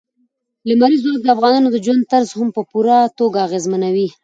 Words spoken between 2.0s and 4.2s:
طرز هم په پوره توګه اغېزمنوي.